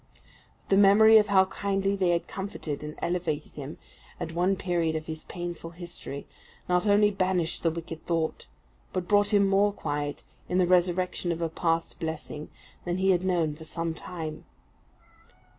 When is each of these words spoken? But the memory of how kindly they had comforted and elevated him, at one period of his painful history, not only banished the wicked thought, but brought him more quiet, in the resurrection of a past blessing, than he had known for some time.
But 0.63 0.69
the 0.69 0.81
memory 0.81 1.19
of 1.19 1.27
how 1.27 1.45
kindly 1.45 1.95
they 1.95 2.09
had 2.09 2.27
comforted 2.27 2.83
and 2.83 2.95
elevated 3.03 3.51
him, 3.55 3.77
at 4.19 4.31
one 4.33 4.55
period 4.55 4.95
of 4.95 5.05
his 5.05 5.25
painful 5.25 5.69
history, 5.77 6.25
not 6.67 6.87
only 6.87 7.11
banished 7.11 7.61
the 7.61 7.69
wicked 7.69 8.07
thought, 8.07 8.47
but 8.93 9.07
brought 9.07 9.31
him 9.31 9.47
more 9.47 9.71
quiet, 9.71 10.23
in 10.49 10.57
the 10.57 10.65
resurrection 10.65 11.31
of 11.31 11.39
a 11.39 11.49
past 11.49 11.99
blessing, 11.99 12.49
than 12.83 12.97
he 12.97 13.11
had 13.11 13.23
known 13.23 13.53
for 13.55 13.63
some 13.63 13.93
time. 13.93 14.45